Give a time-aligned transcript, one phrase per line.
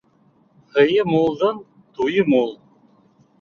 [0.77, 1.59] Һыйы мулдың
[1.99, 2.51] туйы мул.